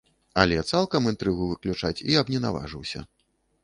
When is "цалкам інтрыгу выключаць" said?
0.71-2.05